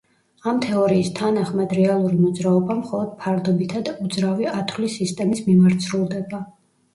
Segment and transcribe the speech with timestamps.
[0.51, 6.43] ამ თეორიის თანახმად, რეალური მოძრაობა მხოლოდ ფარდობითად უძრავი ათვლის სისტემის მიმართ სრულდება.